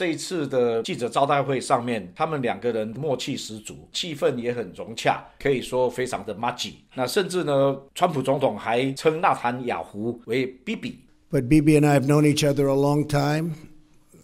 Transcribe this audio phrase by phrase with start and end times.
[0.00, 10.94] 这一次的记者招待会上面，他们两个人默契十足，气氛也很融洽，可以说非常的 m a g i 那甚至呢，川普总统还称纳坦雅胡为 Bibi。
[11.30, 13.56] But Bibi and I have known each other a long time.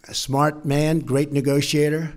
[0.09, 2.09] A smart man, great negotiator.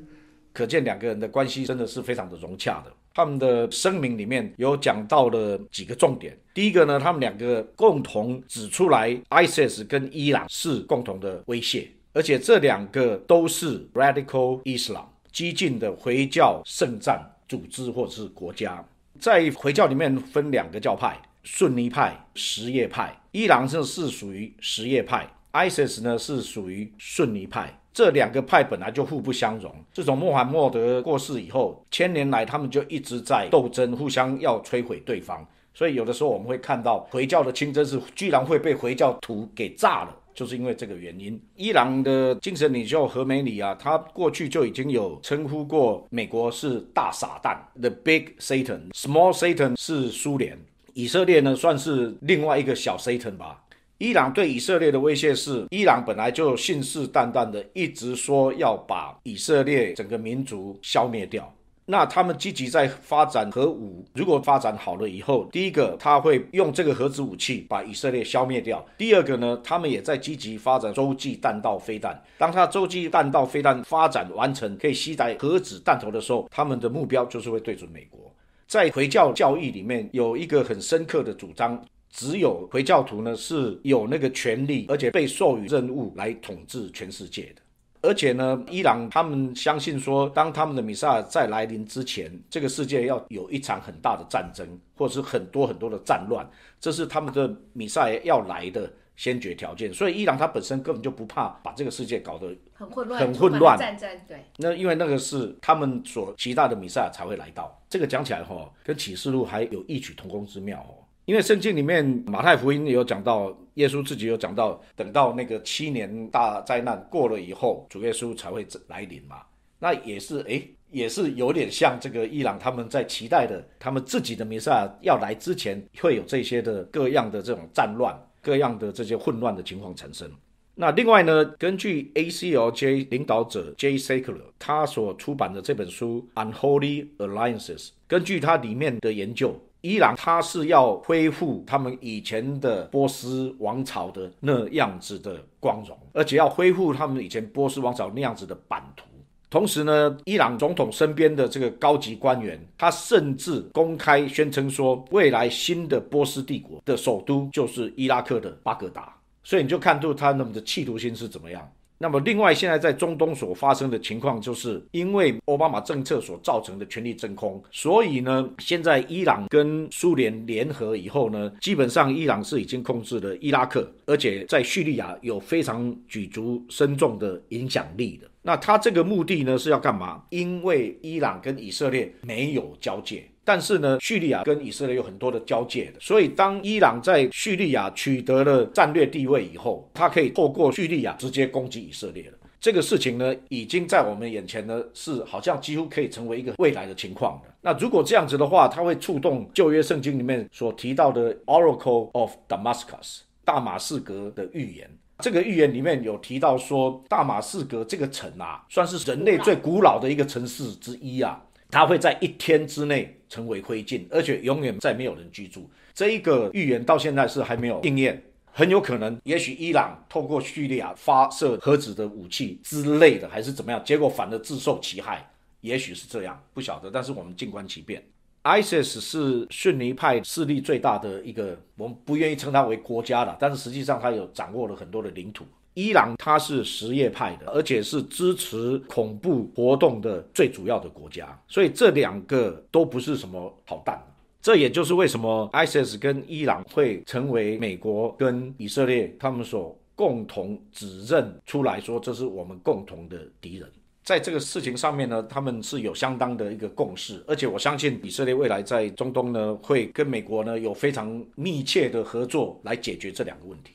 [0.53, 2.93] 可见两个人的关系真的是非常的融洽的。
[3.13, 6.33] 他们的声明里面有讲到了几个重点。
[6.53, 11.89] 第一个呢，他们两个共同指出来，ISIS 跟伊朗是共同的威胁。
[12.13, 18.83] 而且这两个都是 radical Islam 激进的回教圣战组织或者是国家，
[19.19, 23.15] 在回教里面分两个教派：逊尼派、什叶派。
[23.31, 27.79] 伊朗是是属于什叶派，ISIS 呢是属于逊尼派。
[27.93, 29.73] 这两个派本来就互不相容。
[29.93, 35.45] 自从穆罕默德过世以后，千年来他们就一直在斗争，互相要摧毁对方。
[35.73, 40.15] 所以有的时候我们会看到回教的清真寺居然会被回教徒给炸了。
[40.39, 50.57] 就是因为这个原因，伊朗的精神领袖何梅里啊，他过去就已经有称呼过美国是大傻蛋，the big Satan，small Satan 是苏联，
[50.93, 53.61] 以色列呢算是另外一个小 Satan 吧。
[53.97, 61.53] 伊朗对以色列的威胁是，伊朗本来就信誓旦旦的一直说要把以色列整个民族消灭掉。
[61.91, 72.21] 那他们积极在发展核武，如果发展好了以后，第一个他会用这个核子武器把以色列消灭掉；第二个呢，他们也在积极发展洲际弹道飞弹。
[72.37, 78.31] 当他洲际弹道飞弹发展完成，可以携带核子弹头的时候，他们的目标就是会对准美国。
[78.67, 87.63] 在回教教义里面有一个很深刻的主张，只有回教徒呢是有那个权利，而且被授予任务来统治全世界的。
[88.01, 99.93] 而且呢，伊朗他们相信说，当他们的米萨尔在来临之前，这个世界要有一场很大的战争，或者是很多很多的战乱，这是他们的米萨尔要来的先决条件。
[99.93, 104.09] 所以，伊朗它本身根本就不怕把这个世界搞得很混乱，很混乱战争。
[104.27, 107.77] 对，那因为那个是他们所期待的米萨尔才会来到。
[107.89, 111.03] 这个讲起来哈，跟启示录还有异曲同工之妙哦。
[111.29, 119.35] 因为圣经里面马太福音也有讲到，耶稣自己有讲到，等到那个七年大灾难过了以后，主耶稣才会来临嘛。
[119.77, 130.27] 那也是哎，也是有点像这个伊朗他们在期待的，他们自己的弥赛亚要来之前，会有这些的各样的这种战乱、各样的这些混乱的情况产生。
[130.73, 133.95] 那另外呢，根据 ACLJ 领导者 J.
[133.99, 139.55] Sackler 他所出版的这本书《Unholy Alliances》，根据他里面的研究。
[139.81, 149.05] 伊朗他是要恢复他们以前的波斯王朝的那样子的光荣，而且要恢复他们以前波斯王朝那样子的版图。
[149.49, 159.15] 同时呢，伊朗总统身边的这个高级官员，他甚至公开宣称说，未来新的波斯帝国的首都就是伊拉克的巴格达。
[159.41, 161.67] 所以你就看出他那么的企图心是怎么样。
[162.01, 178.27] 那么，另外，现在在中东所发生的情况，就是因为奥巴马政策所造成的权力真空，所以呢，现在伊朗跟苏联联合以后呢，基本上伊朗是已经控制了伊拉克，而且在叙利亚有非常举足深重的影响力的。
[178.41, 180.23] 那他这个目的呢是要干嘛？
[180.29, 183.29] 因为伊朗跟以色列没有交界。
[183.49, 192.33] 但是呢，叙利亚跟以色列有很多的交界的，所以当伊朗在叙利亚取得了战略地位以后，它可以透过叙利亚直接攻击以色列了。
[192.61, 197.41] 这个事情呢，已经在我们眼前呢，是好像几乎可以成为一个未来的情况了。
[197.61, 204.87] 那如果这样子的话，它会触动旧约圣经里面所提到的 Oracle of Damascus 大马士革的预言。
[205.21, 211.41] 这个预言里面有提到说，大马士革这个城啊，算是人类最古老的一个城市之一啊。
[211.69, 215.69] 它会在一天之内成为灰烬，而且永远再没有人居住。
[215.93, 218.21] 这一个预言到现在是还没有应验，
[218.51, 225.29] 很有可能，也许伊朗透过叙利亚发射核子的武器之类的，还是怎么样，结果反而自受其害，
[225.61, 226.89] 也许是这样，不晓得。
[226.89, 228.03] 但是我们静观其变。
[228.43, 235.45] ISIS 是逊尼派势力最大的一个，我们不愿意称它为国家了，但是实际上它有掌握了很多的领土。
[235.79, 243.97] 伊朗它是什叶派的，而且是支持恐怖活动的最主要的国家，所以这两个都不是什么好蛋。
[244.41, 253.69] 这也就是为什么 ISIS 跟伊朗会成为美国跟以色列他们所共同指认出来说，这是我们共同的敌人。
[254.03, 263.71] 在这个事情上面呢，他们是有相当的一个共识，而且我相信以色列未来在中东呢，会跟美国呢有非常密切的合作来解决这两个问题。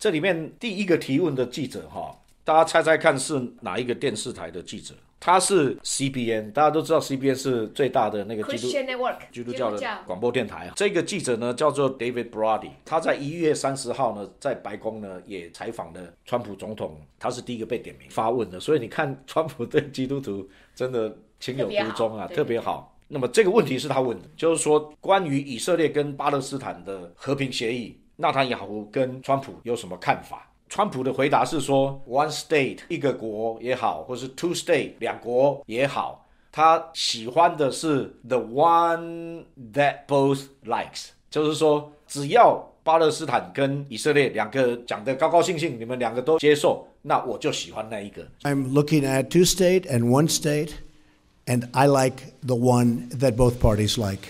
[0.00, 4.94] 这里面第一个提问的记者哈，大家猜猜看是哪一个电视台的记者？
[5.20, 10.72] 他是 CBN，大家都知道 CBN 是最大的那个基督 Network 基督教的广播电台啊。
[10.74, 18.58] 这个记者呢叫做 David Brody，他在一月三十号呢在白宫呢也采访了川普总统，他是第一个被点名发问的。
[18.58, 22.96] 所以你看，川普对基督徒真的情有独钟啊，特别好。
[23.06, 30.49] 那么这个问题是他问的，就是说关于以色列跟巴勒斯坦的和平协议，纳坦雅胡跟川普有什么看法？
[30.67, 39.43] 川普的回答是说，one state 一个国也好，或是 two state 两国也好，他喜欢的是 the one
[39.73, 48.25] that both likes，就是说只要巴勒斯坦跟以色列两个讲的高高兴兴，你们两个都接受，那我就喜欢那一个。
[48.41, 50.71] I'm looking at two state and one state,
[51.45, 54.27] and I like the one that both parties like.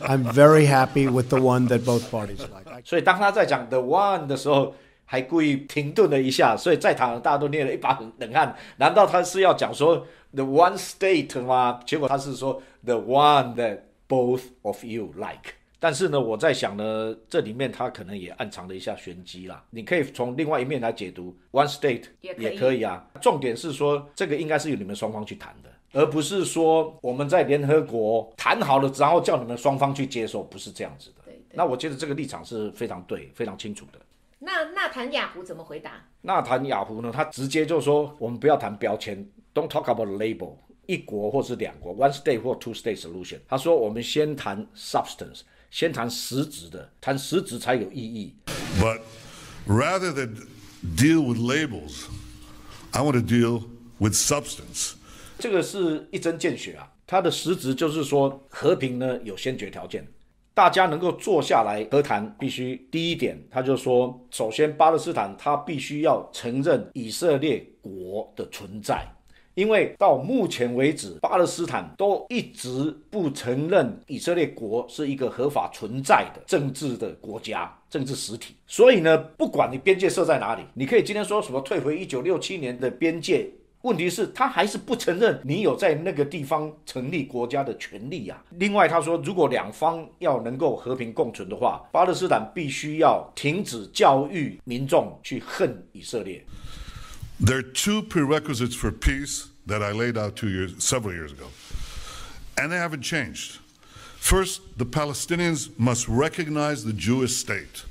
[0.00, 2.69] I'm very happy with the one that both parties like.
[2.83, 4.73] 所以当他在讲 the one 的时候。
[5.03, 8.55] 还故意停顿了一下，所以在场大家都捏了一把冷汗。
[8.77, 11.81] 难道他是要讲说 the one state 吗？
[11.85, 15.55] 结果他是说 the one that both of you like。
[15.81, 19.61] 但是呢，我在想呢，这里面他可能也暗藏了一下玄机啦。
[19.71, 23.05] 你可以从另外一面来解读 one state 也可以啊。
[23.19, 25.69] 重点是说，这个应该是由你们双方去谈的，
[25.99, 31.20] 而不是说我们在联合国谈好了，然后叫你们双方去接受，不是这样子的。
[31.53, 33.99] 那我觉得这个立场是非常对、非常清楚的。
[34.39, 36.03] 那纳坦雅胡怎么回答？
[36.21, 37.11] 纳坦雅胡呢？
[37.13, 40.55] 他直接就说：“我们不要谈标签，Don't talk about label，
[40.87, 48.33] 一国或是两国，one state 或 two state solution。”他说：“我们先谈 substance，先谈实质的，谈实质才有意义。”
[48.81, 49.01] But
[49.67, 50.35] rather than
[50.97, 52.05] deal with labels,
[52.91, 53.65] I want to deal
[53.99, 54.93] with substance。
[55.37, 56.91] 这个是一针见血啊！
[57.05, 60.07] 它的实质就是说，和平呢有先决条件。
[60.61, 69.03] 大家能够坐下来和谈，必须第一点，他就说，首先巴勒斯坦他必须要承认以色列国的存在，
[69.55, 78.53] 因为到目前为止，巴勒斯坦都一直不承认以色列国是一个合法存在的政治的国家、政治实体。
[78.67, 83.49] 所以呢，不管你边界设在哪里，你可以今天说什么退回一九六七年的边界。
[83.82, 88.42] 问题是，他还是不承认你有在那个地方成立国家的权利呀。
[88.58, 96.44] 另外，他说，如果两方要能够和平共存的话，巴勒斯坦必须要停止教育民众去恨以色列。
[97.38, 101.46] There are two prerequisites for peace that I laid out two years, several years ago,
[102.56, 103.58] and they haven't changed.
[104.18, 107.84] First, the Palestinians must recognize the Jewish state.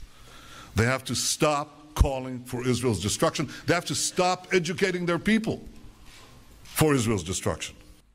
[0.75, 3.47] They have to stop calling for Israel's destruction.
[3.67, 5.62] They have to stop educating their people.
[6.80, 7.72] For Israel's destruction，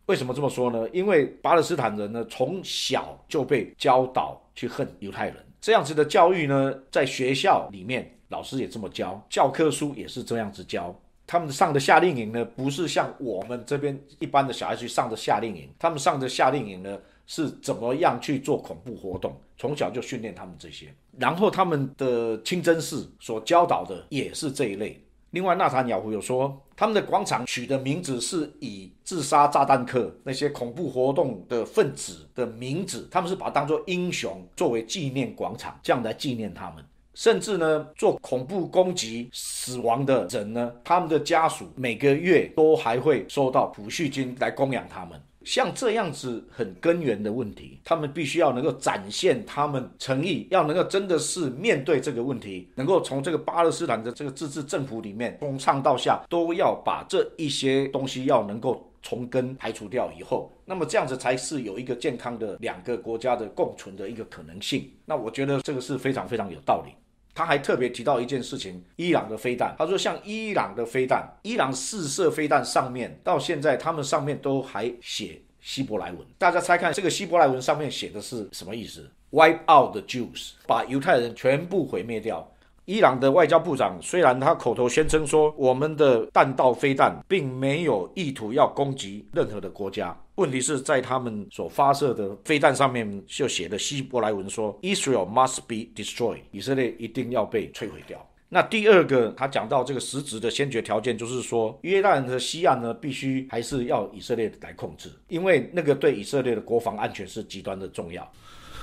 [0.07, 0.89] 为什么这么说呢？
[0.91, 11.00] 因为巴勒斯坦人呢，从小就被教导去恨犹太人，这样子的教育呢，在学校里面老师也这么教，教科书也是这样子教。
[11.27, 16.97] 他们上的夏令营呢，不是像我们这边一般的小孩去上的夏令营，他们上的夏令营呢，
[17.27, 20.91] 是怎么样去做恐怖活动，从小就训练他们这些。
[21.19, 25.00] 然后他们的清真寺所教导的也是这一类。
[25.29, 36.83] 另外，纳坦雅胡有说，他们的广场取的名字是以自杀炸弹客那些恐怖活动的分子的名字，他们是把它当做英雄，作为纪念广场，这样来纪念他们。
[37.13, 45.18] 甚至呢，做恐怖攻击死亡的人呢，他们的家属每个月都还会收到抚恤金来供养他们。
[45.45, 64.89] 像这样子很根源的问题，他们必须要能够展现他们诚意，要能够真的是面对这个问题，能够从这个巴勒斯坦的这个自治政府里面，从上到下都要把这一些东西要能够从根排除掉以后，那么这样子才是有一个健康的两个国家的共存的一个可能性。
[65.05, 66.91] 那我觉得这个是非常非常有道理。
[67.36, 69.75] 他还特别提到一件事情：伊朗的飞弹。
[69.77, 76.20] 他说，像伊朗的飞弹，伊朗试射飞弹上面到现在，他们上面都还写希伯来文。
[76.38, 82.50] 大家猜看，这个希伯来文上面写的是什么意思？Wipe out the Jews，把犹太人全部毁灭掉。
[82.86, 90.15] 伊朗的外交部长虽然他口头宣称说，我们的弹道飞弹并没有意图要攻击任何的国家。
[90.36, 98.25] 问题是在他们所发射的飞弹上面就写的希伯来文说：“Israel must be destroyed。”以色列一定要被摧毁掉。
[98.50, 108.30] 那第二个，他讲到这个实质的先决条件，就是说约旦的西岸呢，必须还是要以色列来控制，因为那个对以色列的国防安全是极端的重要。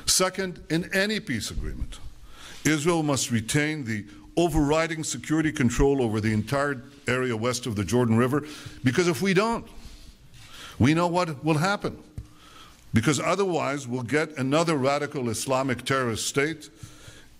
[0.06, 2.00] Second, in any peace agreement,
[2.64, 4.04] Israel must retain the
[4.34, 8.42] overriding security control over the entire area west of the Jordan River,
[8.82, 9.64] because if we don't,
[10.82, 11.92] we know what will happen.
[12.92, 16.68] Because otherwise, we'll get another radical Islamic terrorist state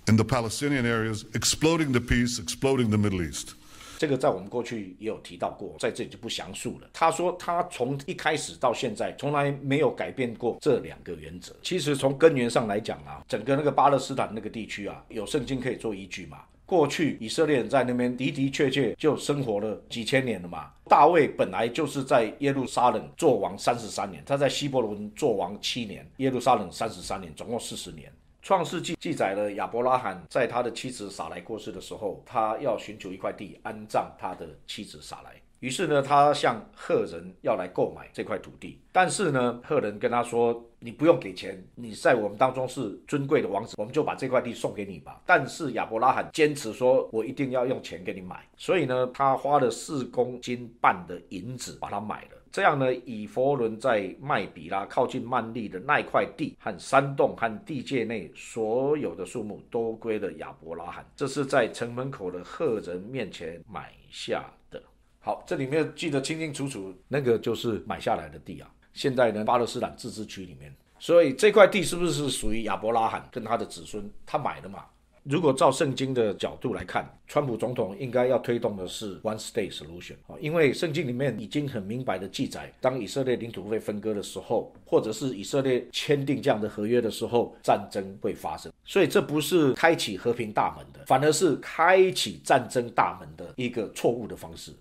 [0.09, 3.57] in the Palestinian areas, exploding the peace, exploding the Middle East.
[3.99, 6.89] 这个在我们过去也有提到过，在这里就不详述了。
[6.93, 11.55] 他说他从一开始到现在从来没有改变过这两个原则。
[11.63, 16.39] 其实从根源上来讲啊，整个那个巴勒斯坦那个地区啊，有圣经可以做依据嘛。
[16.73, 20.71] 过去以色列人在那边的的确确就生活了几千年了嘛。
[20.89, 28.11] 大卫本来就是在耶路撒冷做王三十三年，他在希伯伦做王七年，耶路撒冷三十三年，总共四十年。
[28.41, 35.42] 创世纪记载了亚伯拉罕在他的妻子撒来过世的时候，他要寻求一块地安葬他的妻子撒来。
[35.63, 52.31] 于是呢，他向赫人要来购买这块土地，但是呢，赫人跟他说：“你不用给钱，你在我们当中是尊贵的王子，我们就把这块地送给你吧。”但是亚伯拉罕坚持说：“我一定要用钱给你买。”所以呢，他花了四公斤半的银子把它买了。
[52.51, 61.07] 这样呢，以佛伦在麦比拉靠近曼利的那块地和山洞和地界内所有的树木都归了亚伯拉罕。
[61.15, 64.83] 这是在城门口的赫人面前买下的。
[65.25, 68.69] 好，这里面记得清清楚楚，那个就是买下来的地啊。
[68.93, 74.11] 现在呢，巴勒斯坦自治区里面，所以这块地是不是属于亚伯拉罕跟他的子孙？
[74.27, 74.85] 他买的嘛？
[75.23, 88.73] 如果照圣经的角度来看，川普总统应该要推动的是 One State Solution 啊，因为圣经里面已经很明白的记载，当以色列领土被分割的时候，或者是以色列签订这样的合约的时候，战争会发生。
[88.85, 94.73] 所以这不是开启和平大门的，反而是开启战争大门的一个错误的方式。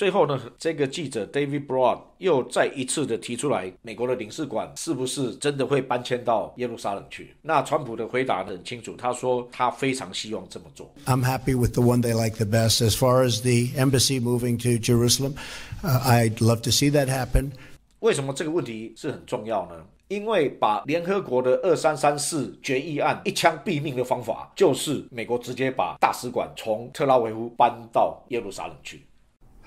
[0.00, 7.36] 最后呢，这个记者 David Brown 又再一次的提出来，美国的领事馆是不是真的会搬迁到耶路撒冷去？
[7.42, 10.90] 那川普的回答很清楚，他说他非常希望这么做。
[11.04, 12.80] I'm happy with the one they like the best.
[12.80, 15.34] As far as the embassy moving to Jerusalem,
[15.82, 17.50] uh, I'd love to see that happen.
[17.98, 19.84] 为什么这个问题是很重要呢？
[20.08, 29.02] 因为把联合国的二三三四决议案一枪毙命的方法，就是美国直接把大使馆从特拉维夫搬到耶路撒冷去。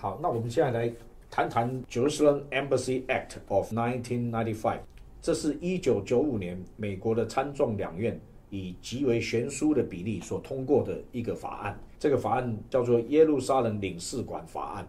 [0.03, 0.93] 好，那我们现在来
[1.31, 4.79] 谈谈 Jerusalem Embassy Act of 1995。
[5.21, 8.19] 这是一九九五年美国的参众两院
[8.49, 11.79] 以极为悬殊的比例所通过的一个法案。
[11.97, 14.85] 这个法案叫做耶路撒冷领事馆法案。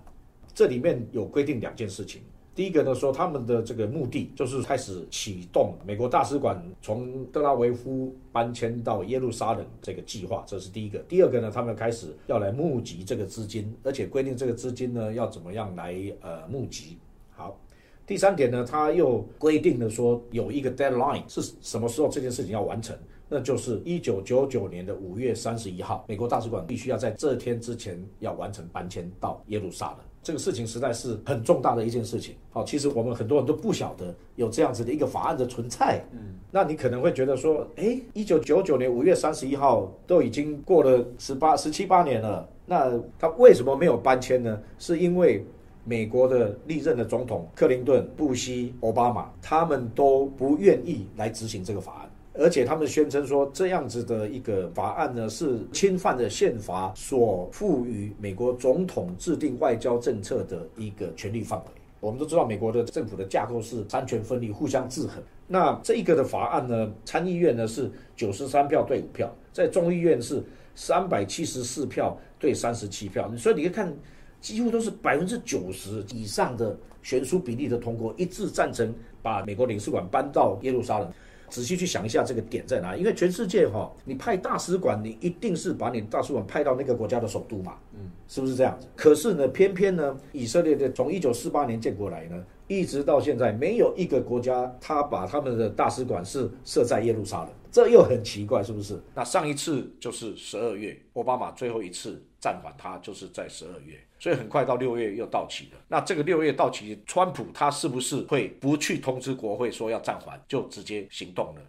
[0.53, 2.21] 这里面有规定两件事情。
[2.55, 11.01] 第一个呢，说他们的这个目的就是开始启动美国大使馆从德拉维夫搬迁到耶路撒冷这个计划，这是第一个。
[11.01, 16.97] 第二个呢，他们开始要来募集这个资金，而且规定这个资金呢要怎么样来呃募集。
[17.33, 17.59] 好，
[18.07, 22.97] 第三点呢，他又规定了说有一个 deadline 是什么时候这件事情要完成，
[23.29, 29.99] 那就是一九九九年的五月三十一号，美国大使馆必须要在这天之前要完成搬迁到耶路撒冷。
[30.25, 32.35] 这个事情实在是很重大的一件事情。
[32.51, 36.03] 好，其实我们很多人都不晓得有这样子的一个法案的存在。
[36.13, 36.19] 嗯，
[36.51, 44.59] 那你可能会觉得说，哎，一九九九年五月三十一号都已经过了十八、十七八年了，那他为什么没有搬迁呢？
[44.79, 45.45] 是因为
[45.85, 52.11] 美国的历任的总统克林顿、布希、奥巴马他们都不愿意来执行这个法案。
[52.37, 61.67] 而且他们宣称说，这样子的一个法案呢，是侵犯了宪法所赋予美国总统制定外交政策的一个权力范围。
[62.01, 65.23] 我们都知道，美国的政府的架构是三权分立、互相制衡。
[65.47, 70.43] 那这一个的法案呢，参议院呢是九十三票对五票，在众议院是
[70.75, 73.33] 三百七十四票对三十七票。
[73.37, 73.97] 所以你可以看，
[74.41, 81.09] 几乎都是百分之九十以上的悬殊比例的通过，一致赞成把美国领事馆搬到耶路撒冷。
[81.55, 82.97] 仔细去想一下这个点在哪？
[82.97, 88.89] 因为全世界哈，你派大使馆，你一定是把你大使馆派到那个国家的首都嘛，嗯，是不是这样子？
[88.97, 99.03] 可是呢，偏偏呢，以色列的从一九四八年建国来呢，一直到现在，没有一个国家他把他们的大使馆是设在耶路撒冷，这又很奇怪，是不是？
[99.17, 103.99] 那上一次就是十二月，奥巴马最后一次暂缓，他就是在十二月。
[104.21, 105.81] 所以很快到六月又到期了。
[105.89, 111.63] 那这个六月到期，川普他是不是会不去通知国会说要暂缓，就直接行动了？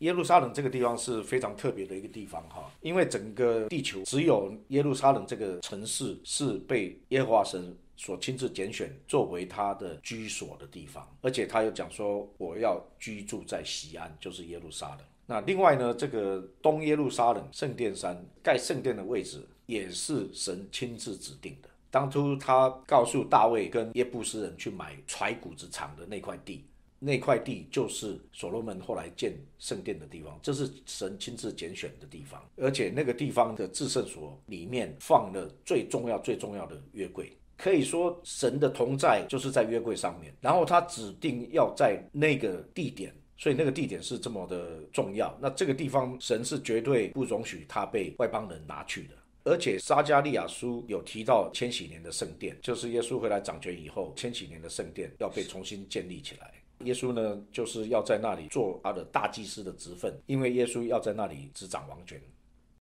[0.00, 14.98] 耶路撒冷这个地方是非常特别的一个地方哈，因为整个地球只有耶路撒冷这个城市是被耶和华神所亲自拣选作为他的居所的地方，而且他又讲说我要居住在西安，就是耶路撒冷。
[15.26, 21.68] 那另外呢，这个东耶路撒冷圣殿山盖圣殿的位置也是神亲自指定的。
[21.90, 26.64] 当初他告诉大卫跟耶布斯人去买揣谷子场的那块地，
[26.98, 40.34] 那块地就是所罗门后来建圣殿的地方，这是神亲自拣选的地方，而且那个地方的至圣所里面放了最重要、最重要的约柜，可以说神的同在就是在约柜上面。
[40.40, 45.36] 然后他指定要在那个地点，所以那个地点是这么的重要。
[45.40, 49.14] 那这个地方神是绝对不容许他被外邦人拿去的。
[49.46, 56.50] 而且撒加利亚书有提到千禧年的圣殿，就是耶稣回来掌权以后，千禧年的圣殿要被重新建立起来。
[56.80, 62.20] 耶稣呢，就是要在那里做他的大祭司的职分，因为耶稣要在那里执掌王权。